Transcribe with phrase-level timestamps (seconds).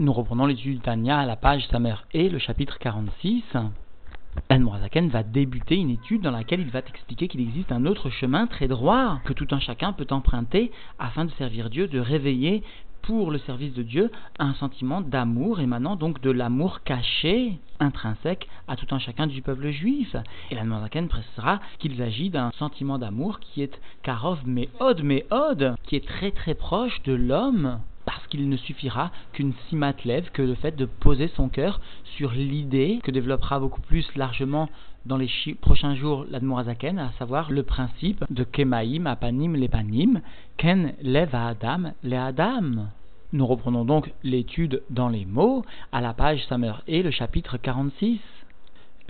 [0.00, 3.44] Nous reprenons l'étude Tania à la page Samer et le chapitre 46.
[4.50, 8.48] Morazaken va débuter une étude dans laquelle il va t'expliquer qu'il existe un autre chemin
[8.48, 12.64] très droit que tout un chacun peut emprunter afin de servir Dieu, de réveiller
[13.02, 14.10] pour le service de Dieu
[14.40, 19.70] un sentiment d'amour émanant donc de l'amour caché, intrinsèque à tout un chacun du peuple
[19.70, 20.16] juif.
[20.50, 25.94] Et la Morazaken précisera qu'il s'agit d'un sentiment d'amour qui est karov meod meod, qui
[25.94, 27.78] est très très proche de l'homme
[28.34, 29.52] qu'il ne suffira qu'une
[30.04, 31.80] lève, que le fait de poser son cœur
[32.16, 34.68] sur l'idée que développera beaucoup plus largement
[35.06, 35.28] dans les
[35.60, 40.20] prochains jours l'Admorazaken, à savoir le principe de Kemaim, Apanim, Lepanim,
[40.56, 42.88] Ken, Lev, Adam, Le Adam.
[43.32, 48.18] Nous reprenons donc l'étude dans les mots à la page Samer et le chapitre 46.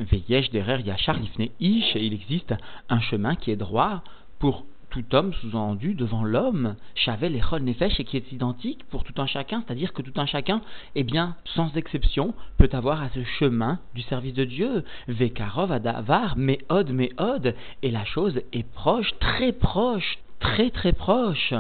[0.01, 1.17] Veyesh derer Yachar
[1.61, 2.53] Ish, et il existe
[2.91, 4.03] un chemin qui est droit
[4.39, 9.03] pour tout homme sous-entendu devant l'homme, Chavel et Chol Nefesh, et qui est identique pour
[9.03, 10.61] tout un chacun, c'est-à-dire que tout un chacun,
[10.95, 14.85] eh bien, sans exception, peut avoir à ce chemin du service de Dieu.
[15.09, 21.53] Vekarov Adavar, Meod, Meod, et la chose est proche, très proche, très très proche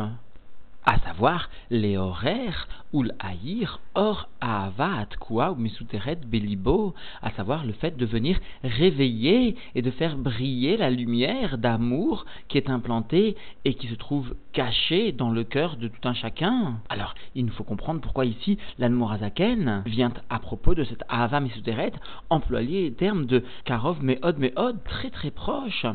[0.84, 7.72] à savoir les horaires ou l'haïr or avat quoi ou mesuteret belibo, à savoir le
[7.72, 13.74] fait de venir réveiller et de faire briller la lumière d'amour qui est implantée et
[13.74, 16.80] qui se trouve cachée dans le cœur de tout un chacun.
[16.88, 21.92] Alors, il nous faut comprendre pourquoi ici l'Anmorazaken vient à propos de cette ava mesuteret
[22.30, 25.86] employer les termes de karov meod meod très très proche.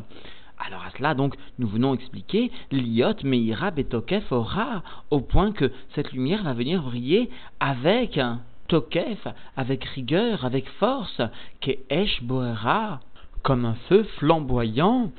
[0.60, 6.12] Alors à cela, donc, nous venons expliquer l'iot meira betokef ora, au point que cette
[6.12, 7.30] lumière va venir briller
[7.60, 8.20] avec
[8.68, 11.22] tokef, avec rigueur, avec force,
[11.62, 13.00] que esh boera,
[13.42, 15.12] comme un feu flamboyant,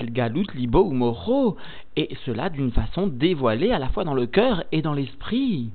[0.00, 1.56] galut libo ou moro,
[1.96, 5.70] et cela d'une façon dévoilée à la fois dans le cœur et dans l'esprit.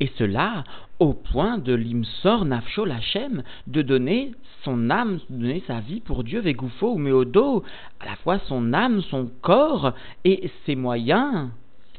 [0.00, 0.64] Et cela
[0.98, 4.32] au point de l'imsor nafsho lachem, de donner
[4.64, 7.62] son âme, de donner sa vie pour Dieu, vegoufo ou meodo,
[8.00, 9.92] à la fois son âme, son corps
[10.24, 11.50] et ses moyens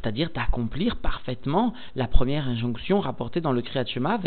[0.01, 4.17] c'est-à-dire d'accomplir parfaitement la première injonction rapportée dans le Kriyat Shema,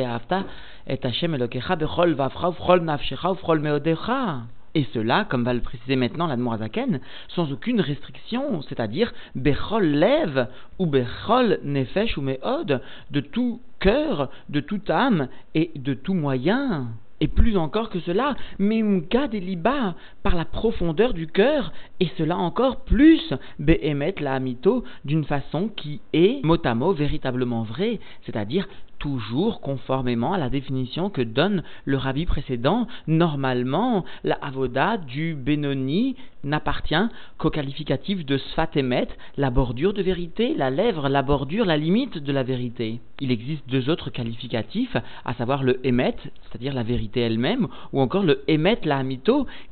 [0.86, 4.42] et Hashem Elokecha bechol vafra ufrol nafshecha ufrol meodecha.
[4.74, 10.86] Et cela, comme va le préciser maintenant l'Admorazaken, sans aucune restriction, c'est-à-dire Bechol lève ou
[10.86, 16.88] Bechol nefesh ou meod, de tout cœur, de toute âme et de tout moyen.
[17.20, 19.94] Et plus encore que cela, Memka Deliba,
[20.24, 26.00] par la profondeur du cœur, et cela encore plus, Behemet la Amito, d'une façon qui
[26.12, 28.66] est mot à mot véritablement vraie, c'est-à-dire
[29.02, 36.14] toujours conformément à la définition que donne le rabbi précédent, normalement, la avoda du Benoni
[36.44, 36.94] n'appartient
[37.38, 42.32] qu'au qualificatif de sfatemet, la bordure de vérité, la lèvre, la bordure, la limite de
[42.32, 43.00] la vérité.
[43.20, 48.24] Il existe deux autres qualificatifs, à savoir le emet, c'est-à-dire la vérité elle-même, ou encore
[48.24, 49.02] le emet la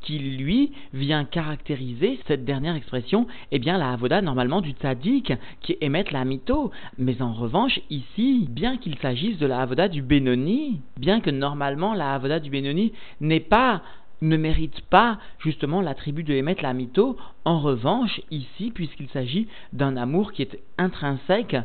[0.00, 5.76] qui lui vient caractériser cette dernière expression, eh bien la avoda normalement du tzaddik, qui
[5.80, 6.70] emet la amito.
[6.98, 11.92] Mais en revanche, ici, bien qu'il s'agisse de la avoda du Benoni, bien que normalement
[11.92, 13.82] la avoda du Benoni n'est pas
[14.22, 17.16] ne mérite pas justement l'attribut de émettre la mytho.
[17.46, 21.56] En revanche, ici, puisqu'il s'agit d'un amour qui est intrinsèque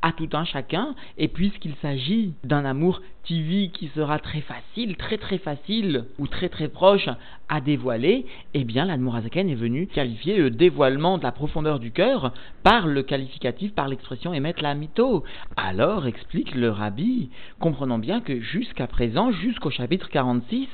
[0.00, 5.18] à tout un chacun, et puisqu'il s'agit d'un amour TV qui sera très facile, très
[5.18, 7.08] très facile, ou très très proche
[7.48, 12.32] à dévoiler, eh bien l'Admorazaken est venu qualifier le dévoilement de la profondeur du cœur
[12.62, 15.22] par le qualificatif, par l'expression émettre la mytho.
[15.56, 17.28] Alors, explique le rabbi,
[17.60, 20.68] comprenons bien que jusqu'à présent, jusqu'au chapitre 46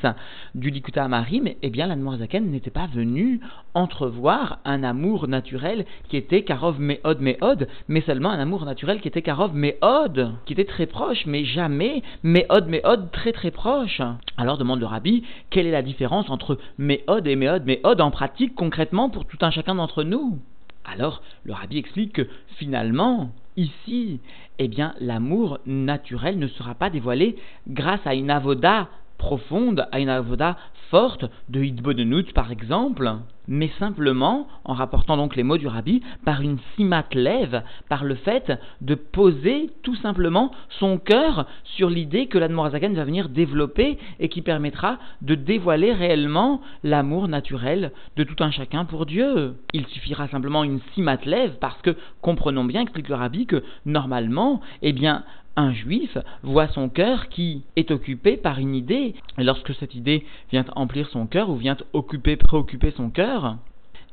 [0.55, 3.41] du Likuta Amarim, eh bien l'Admorazaken n'était pas venu
[3.75, 9.09] entrevoir un amour naturel qui était Karov Meod Meod, mais seulement un amour naturel qui
[9.09, 12.03] était Karov Meod, qui était très proche, mais jamais
[12.39, 14.01] Meod Meod très très proche.
[14.37, 18.55] Alors demande le rabbi, quelle est la différence entre Meod et Meod Meod en pratique
[18.55, 20.39] concrètement pour tout un chacun d'entre nous
[20.85, 24.21] Alors le rabbi explique que finalement, ici,
[24.59, 30.09] eh bien l'amour naturel ne sera pas dévoilé grâce à une avoda profonde, à une
[30.09, 30.57] avoda
[30.91, 33.13] forte de Hitbonenut par exemple,
[33.47, 38.15] mais simplement, en rapportant donc les mots du rabbi, par une simat lève, par le
[38.15, 44.29] fait de poser tout simplement son cœur sur l'idée que l'Admorazaken va venir développer et
[44.29, 49.55] qui permettra de dévoiler réellement l'amour naturel de tout un chacun pour Dieu.
[49.73, 51.19] Il suffira simplement une simat
[51.61, 55.25] parce que, comprenons bien, explique le rabbi, que normalement, eh bien,
[55.59, 60.25] un juif voit son cœur qui est occupé par une idée, et lorsque cette idée
[60.53, 63.57] vient emplir son cœur ou vient occuper, préoccuper son cœur,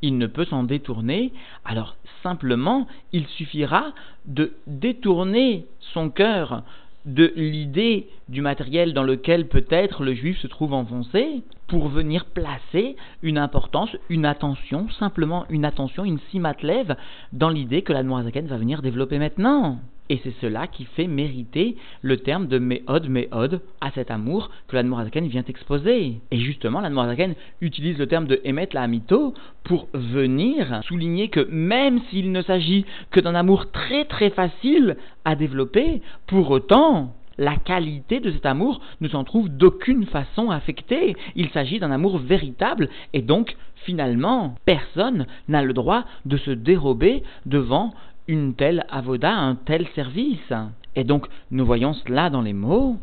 [0.01, 1.31] il ne peut s'en détourner,
[1.63, 3.94] alors simplement il suffira
[4.25, 6.63] de détourner son cœur
[7.06, 12.95] de l'idée du matériel dans lequel peut-être le juif se trouve enfoncé pour venir placer
[13.21, 16.95] une importance, une attention, simplement une attention, une simatlève
[17.31, 19.80] dans l'idée que la Noirzaken va venir développer maintenant.
[20.09, 24.75] Et c'est cela qui fait mériter le terme de Meod, Meod à cet amour que
[24.75, 26.21] l'Admorazaken vient exposer.
[26.29, 32.01] Et justement, l'Admorazaken utilise le terme de Emet la Amito pour venir souligner que même
[32.09, 38.19] s'il ne s'agit que d'un amour très très facile à développer, pour autant, la qualité
[38.19, 41.15] de cet amour ne s'en trouve d'aucune façon affectée.
[41.35, 43.55] Il s'agit d'un amour véritable et donc,
[43.85, 47.93] finalement, personne n'a le droit de se dérober devant
[48.27, 50.54] une telle avoda, un tel service.
[50.95, 52.98] Et donc, nous voyons cela dans les mots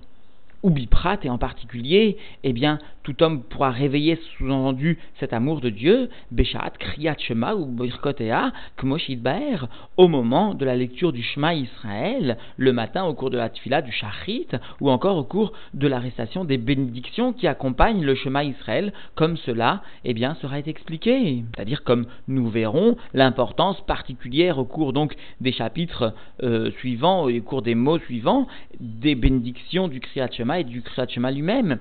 [0.63, 5.71] ou biprat, et en particulier, eh bien, tout homme pourra réveiller sous-entendu cet amour de
[5.71, 8.53] Dieu, Beshat, Kriyat Shema ou Birkotea,
[9.19, 9.67] Baer,
[9.97, 13.83] au moment de la lecture du Shema Israël, le matin au cours de la Tfila
[13.83, 14.47] du Shachrit,
[14.81, 19.37] ou encore au cours de la récitation des bénédictions qui accompagnent le Shema Israël, comme
[19.39, 21.45] cela, eh bien, sera expliqué.
[21.55, 27.63] C'est-à-dire, comme nous verrons, l'importance particulière au cours donc des chapitres euh, suivants, au cours
[27.63, 28.47] des mots suivants,
[28.79, 31.79] des bénédictions du Kriyat Shema et du Kriyat lui-même,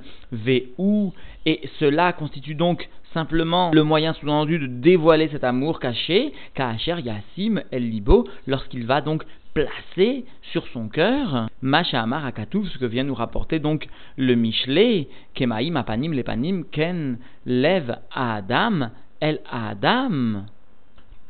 [0.78, 1.14] ou
[1.46, 7.62] et cela constitue donc simplement le moyen sous-entendu de dévoiler cet amour caché, Kacher Yassim
[7.72, 9.24] El Libo, lorsqu'il va donc
[9.54, 13.88] placer sur son cœur Masha Amar Akatouf, ce que vient nous rapporter donc
[14.18, 20.46] le Michelet, Kemaim Apanim Lepanim Ken Lev Adam El Adam.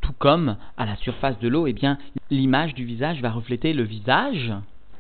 [0.02, 1.98] Tout comme à la surface de l'eau, eh bien,
[2.30, 4.52] l'image du visage va refléter le visage,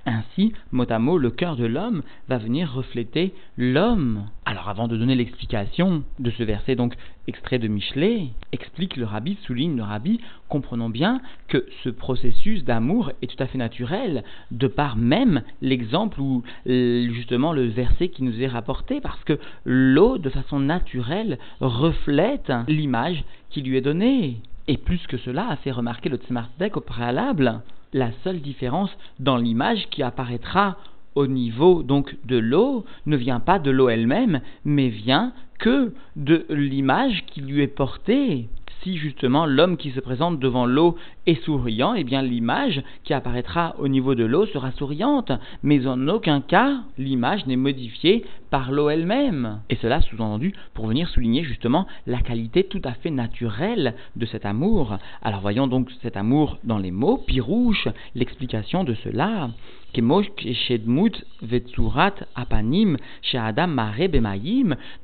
[0.05, 4.25] ainsi, mot à mot, le cœur de l'homme va venir refléter l'homme.
[4.45, 6.95] Alors avant de donner l'explication de ce verset donc
[7.27, 10.19] extrait de Michelet, explique le rabbi, souligne le rabbi,
[10.49, 16.19] comprenons bien que ce processus d'amour est tout à fait naturel, de par même l'exemple
[16.19, 22.51] ou justement le verset qui nous est rapporté, parce que l'eau, de façon naturelle, reflète
[22.67, 24.37] l'image qui lui est donnée.
[24.67, 27.61] Et plus que cela, a fait remarquer le Tzemardek au préalable,
[27.93, 30.77] la seule différence dans l'image qui apparaîtra
[31.15, 36.45] au niveau donc de l'eau ne vient pas de l'eau elle-même, mais vient que de
[36.49, 38.47] l'image qui lui est portée.
[38.81, 40.95] Si justement l'homme qui se présente devant l'eau
[41.27, 45.31] est souriant, eh bien l'image qui apparaîtra au niveau de l'eau sera souriante,
[45.63, 49.61] mais en aucun cas l'image n'est modifiée par l'eau elle-même.
[49.69, 54.45] Et cela sous-entendu pour venir souligner justement la qualité tout à fait naturelle de cet
[54.45, 54.97] amour.
[55.21, 59.49] Alors voyons donc cet amour dans les mots, pirouche, l'explication de cela.
[59.93, 60.01] De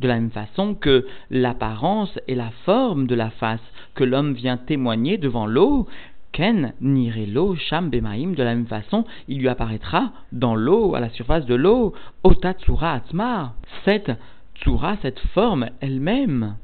[0.07, 3.59] la même façon que l'apparence et la forme de la face
[3.97, 5.87] que l'homme vient témoigner devant l'eau,
[6.31, 11.09] Ken nirelo sham bemaim, de la même façon, il lui apparaîtra dans l'eau, à la
[11.09, 13.53] surface de l'eau, ota tsura atma,
[13.83, 14.11] cette
[14.55, 16.57] tsura, cette forme elle-même.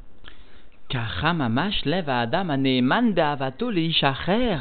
[0.88, 2.56] Karamamash lève à Adam
[3.14, 4.58] be'avato leishacher.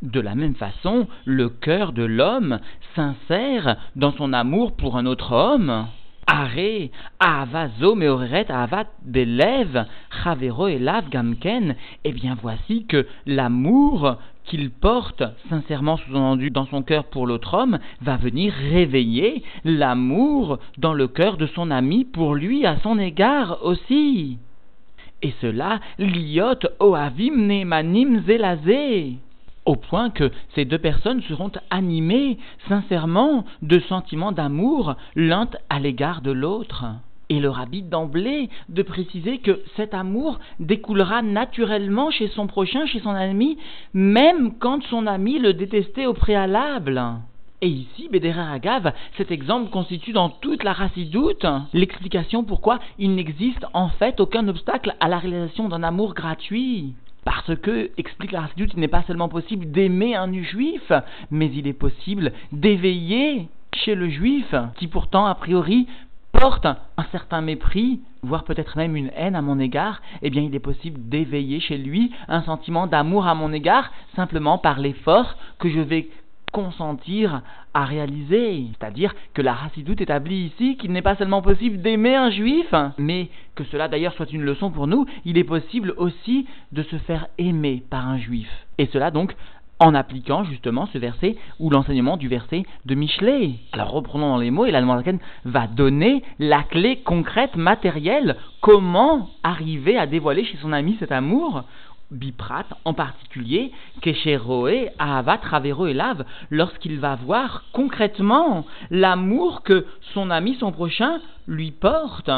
[0.00, 2.60] De la même façon, le cœur de l'homme
[2.94, 5.88] sincère dans son amour pour un autre homme.
[6.30, 6.90] Are,
[7.20, 9.86] Avazo, Meoreret, Avat, Belev,
[10.22, 16.82] Chavero et Lav, Gamken, eh bien voici que l'amour qu'il porte sincèrement sous-entendu dans son
[16.82, 22.34] cœur pour l'autre homme va venir réveiller l'amour dans le cœur de son ami pour
[22.34, 24.36] lui à son égard aussi.
[25.22, 29.16] Et cela, liot oavim nemanim zelazé
[29.68, 36.22] au point que ces deux personnes seront animées sincèrement de sentiments d'amour l'un à l'égard
[36.22, 36.86] de l'autre.
[37.28, 43.00] Et le rabbi d'emblée de préciser que cet amour découlera naturellement chez son prochain, chez
[43.00, 43.58] son ami,
[43.92, 47.02] même quand son ami le détestait au préalable.
[47.60, 51.44] Et ici, Bédéra Agav, cet exemple constitue dans toute la racidoute
[51.74, 56.94] l'explication pourquoi il n'existe en fait aucun obstacle à la réalisation d'un amour gratuit.
[57.24, 60.92] Parce que, explique la Rassidut, il n'est pas seulement possible d'aimer un juif,
[61.30, 65.86] mais il est possible d'éveiller chez le juif, qui pourtant, a priori,
[66.32, 70.54] porte un certain mépris, voire peut-être même une haine à mon égard, eh bien il
[70.54, 75.68] est possible d'éveiller chez lui un sentiment d'amour à mon égard simplement par l'effort que
[75.68, 76.08] je vais
[76.52, 77.42] consentir
[77.74, 78.66] à réaliser.
[78.78, 83.28] C'est-à-dire que la Hassidoute établit ici qu'il n'est pas seulement possible d'aimer un juif, mais
[83.54, 87.26] que cela d'ailleurs soit une leçon pour nous, il est possible aussi de se faire
[87.38, 88.48] aimer par un juif.
[88.78, 89.34] Et cela donc
[89.80, 93.52] en appliquant justement ce verset ou l'enseignement du verset de Michelet.
[93.72, 94.82] Alors reprenons dans les mots et la
[95.44, 101.64] va donner la clé concrète, matérielle, comment arriver à dévoiler chez son ami cet amour
[102.10, 110.30] biprat, en particulier, Kesheroe, Ahavat, Ravero et Lave, lorsqu'il va voir concrètement l'amour que son
[110.30, 112.30] ami, son prochain, lui porte.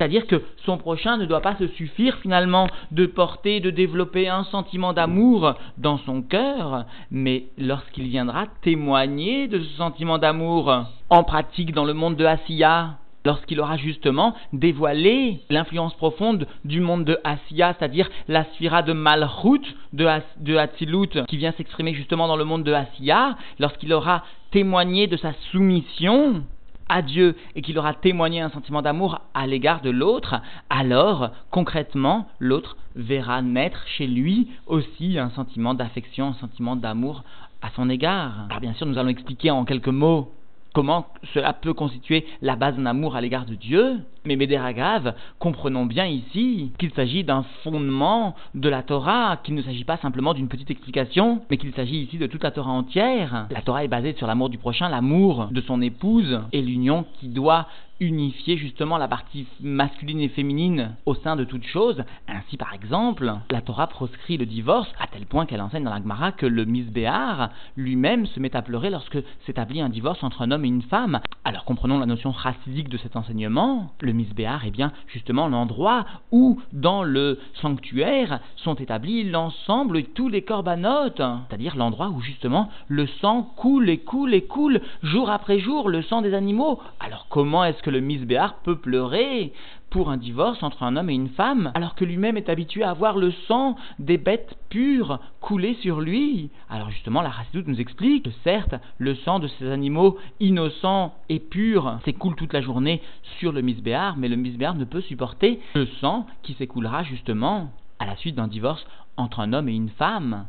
[0.00, 4.44] C'est-à-dire que son prochain ne doit pas se suffire finalement de porter, de développer un
[4.44, 11.74] sentiment d'amour dans son cœur, mais lorsqu'il viendra témoigner de ce sentiment d'amour en pratique
[11.74, 17.74] dans le monde de Asiya, lorsqu'il aura justement dévoilé l'influence profonde du monde de Asiya,
[17.78, 19.62] c'est-à-dire la sphira de Malchut
[19.92, 20.06] de,
[20.40, 25.32] de qui vient s'exprimer justement dans le monde de Asiya, lorsqu'il aura témoigné de sa
[25.50, 26.42] soumission
[26.88, 32.26] à Dieu et qu'il aura témoigné un sentiment d'amour à l'égard de l'autre, alors concrètement
[32.40, 37.22] l'autre verra naître chez lui aussi un sentiment d'affection, un sentiment d'amour
[37.62, 38.46] à son égard.
[38.48, 40.32] Alors bien sûr, nous allons expliquer en quelques mots
[40.72, 44.00] comment cela peut constituer la base d'un amour à l'égard de Dieu.
[44.24, 49.84] Mais Médéragave, comprenons bien ici qu'il s'agit d'un fondement de la Torah, qu'il ne s'agit
[49.84, 53.46] pas simplement d'une petite explication, mais qu'il s'agit ici de toute la Torah entière.
[53.50, 57.28] La Torah est basée sur l'amour du prochain, l'amour de son épouse, et l'union qui
[57.28, 57.66] doit
[58.00, 62.02] unifier justement la partie masculine et féminine au sein de toute chose.
[62.26, 65.98] Ainsi, par exemple, la Torah proscrit le divorce à tel point qu'elle enseigne dans la
[65.98, 70.50] Gemara que le Misbéar lui-même se met à pleurer lorsque s'établit un divorce entre un
[70.50, 71.20] homme et une femme.
[71.44, 73.92] Alors comprenons la notion chassidique de cet enseignement.
[74.00, 80.28] Le Misbéar est bien justement l'endroit où, dans le sanctuaire, sont établis l'ensemble et tous
[80.28, 85.58] les corbanotes, c'est-à-dire l'endroit où justement le sang coule et coule et coule jour après
[85.58, 86.80] jour, le sang des animaux.
[86.98, 89.52] Alors comment est-ce que le misbéar peut pleurer
[89.90, 92.92] pour un divorce entre un homme et une femme, alors que lui-même est habitué à
[92.92, 96.50] voir le sang des bêtes pures couler sur lui.
[96.68, 101.40] Alors justement, la Chassidoute nous explique que certes, le sang de ces animaux innocents et
[101.40, 103.02] purs s'écoule toute la journée
[103.38, 108.06] sur le misbéar, mais le misbéar ne peut supporter le sang qui s'écoulera justement à
[108.06, 110.46] la suite d'un divorce entre un homme et une femme.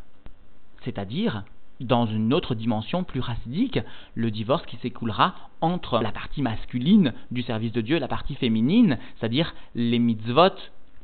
[0.83, 1.43] C'est-à-dire
[1.85, 3.79] dans une autre dimension plus racidique,
[4.15, 8.97] le divorce qui s'écoulera entre la partie masculine du service de Dieu la partie féminine,
[9.17, 10.55] c'est-à-dire les mitzvot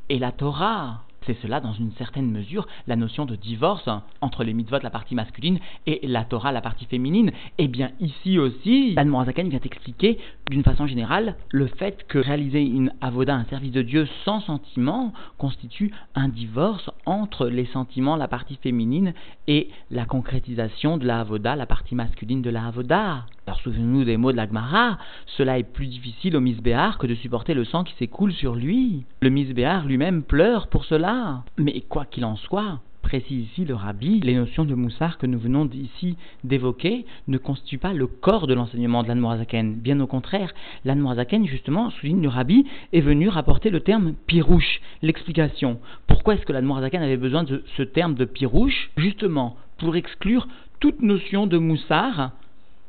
[0.10, 1.07] et la Torah.
[1.28, 3.90] C'est cela, dans une certaine mesure, la notion de divorce
[4.22, 7.32] entre les mitzvot, la partie masculine, et la Torah, la partie féminine.
[7.58, 10.20] Et eh bien, ici aussi, Dan Morazaken vient expliquer,
[10.50, 15.12] d'une façon générale, le fait que réaliser une avoda, un service de Dieu sans sentiment,
[15.38, 19.14] constitue un divorce entre les sentiments, la partie féminine,
[19.48, 23.26] et la concrétisation de la avoda, la partie masculine de la avoda.
[23.48, 24.98] Alors souvenez-nous des mots de l'Agmara,
[25.38, 29.06] cela est plus difficile au misbéar que de supporter le sang qui s'écoule sur lui.
[29.22, 31.44] Le misbéar lui-même pleure pour cela.
[31.58, 35.40] Mais quoi qu'il en soit, précise ici le rabbi, les notions de moussard que nous
[35.40, 39.76] venons ici d'évoquer ne constituent pas le corps de l'enseignement de l'Anmorazaken.
[39.76, 40.52] Bien au contraire,
[40.84, 45.80] l'Anmorazaken, justement, souligne le rabbi, est venu rapporter le terme pirouche, l'explication.
[46.06, 48.92] Pourquoi est-ce que l'Anmorazaken avait besoin de ce terme de pirouche?
[48.98, 50.50] Justement, pour exclure
[50.82, 52.34] toute notion de moussard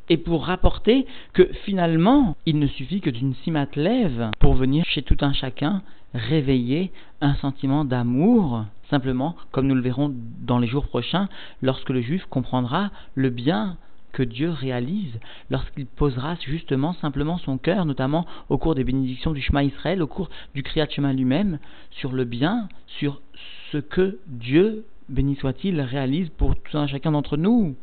[0.08, 3.34] et pour rapporter que finalement, il ne suffit que d'une
[3.76, 5.82] lève pour venir chez tout un chacun
[6.14, 11.28] réveiller un sentiment d'amour, simplement, comme nous le verrons dans les jours prochains,
[11.62, 13.76] lorsque le juif comprendra le bien
[14.12, 19.42] que Dieu réalise, lorsqu'il posera justement simplement son cœur, notamment au cours des bénédictions du
[19.42, 21.58] Shema Israël, au cours du Kriyat Shema lui-même,
[21.90, 23.20] sur le bien, sur
[23.70, 27.76] ce que Dieu, béni soit-il, réalise pour tout un chacun d'entre nous.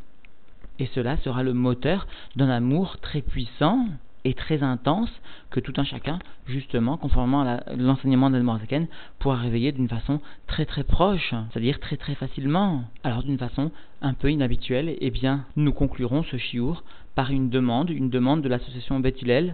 [0.80, 3.88] Et cela sera le moteur d'un amour très puissant
[4.26, 5.12] et très intense
[5.52, 8.88] que tout un chacun, justement, conformément à l'enseignement d'Admorazaken,
[9.20, 12.84] pourra réveiller d'une façon très très proche, c'est-à-dire très très facilement.
[13.04, 17.90] Alors d'une façon un peu inhabituelle, eh bien, nous conclurons ce chiour par une demande,
[17.90, 19.54] une demande de l'association Bethilel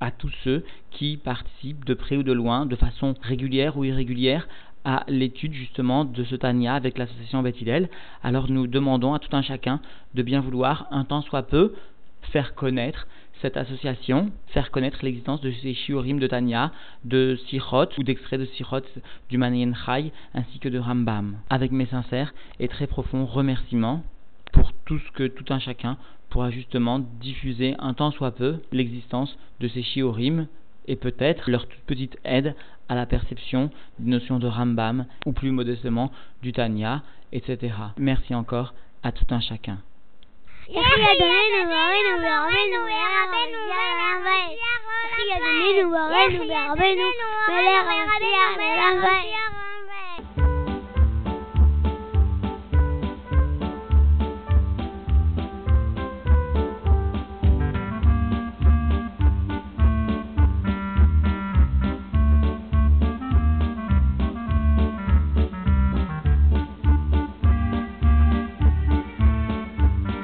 [0.00, 4.48] à tous ceux qui participent de près ou de loin, de façon régulière ou irrégulière,
[4.84, 7.88] à l'étude justement de ce Tania avec l'association Bethilel.
[8.22, 9.80] Alors nous demandons à tout un chacun
[10.14, 11.74] de bien vouloir, un temps soit peu,
[12.32, 13.06] faire connaître
[13.40, 16.70] cette association, faire connaître l'existence de ces shiurim de Tania,
[17.04, 18.82] de Sirot ou d'extraits de Sirot
[19.28, 21.38] du Manayen Chai ainsi que de Rambam.
[21.50, 24.04] Avec mes sincères et très profonds remerciements
[24.52, 25.96] pour tout ce que tout un chacun
[26.30, 30.46] pourra justement diffuser un temps soit peu l'existence de ces shiurim
[30.86, 32.54] et peut-être leur toute petite aide
[32.92, 37.74] à la perception des notions de Rambam ou plus modestement du Tanya, etc.
[37.96, 39.78] Merci encore à tout un chacun.